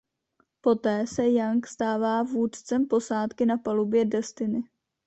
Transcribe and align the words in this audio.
Poté 0.61 1.05
se 1.07 1.29
Young 1.29 1.67
stává 1.67 2.23
vůdcem 2.23 2.85
posádky 2.87 3.45
na 3.45 3.57
palubě 3.57 4.05
Destiny. 4.05 4.63